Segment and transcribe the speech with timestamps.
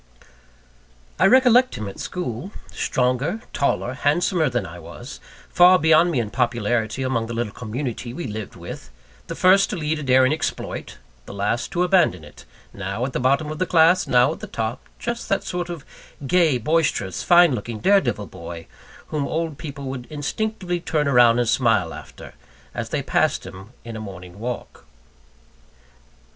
[1.19, 6.31] I recollect him at school stronger, taller, handsomer than I was; far beyond me in
[6.31, 8.89] popularity among the little community we lived with;
[9.27, 13.19] the first to lead a daring exploit, the last to abandon it; now at the
[13.19, 15.85] bottom of the class, now at the top just that sort of
[16.25, 18.65] gay, boisterous, fine looking, dare devil boy,
[19.09, 22.33] whom old people would instinctively turn round and smile after,
[22.73, 24.83] as they passed him by in a morning walk.